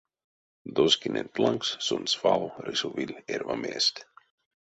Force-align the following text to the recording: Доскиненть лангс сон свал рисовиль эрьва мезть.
Доскиненть 0.75 1.39
лангс 1.43 1.69
сон 1.85 2.03
свал 2.13 2.43
рисовиль 2.67 3.15
эрьва 3.33 3.55
мезть. 3.63 3.99